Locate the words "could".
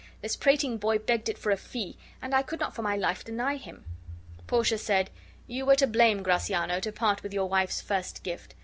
2.41-2.59